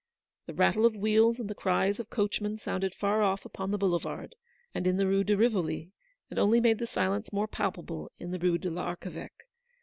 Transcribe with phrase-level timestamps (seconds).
[0.47, 4.33] The rattle of wheels and the cries of coachmen sounded far off upon the Boulevard,
[4.73, 5.91] and in the Rue de Eivoli,
[6.31, 9.43] and only made the silence more palpable in the Rue de l'Archeveque.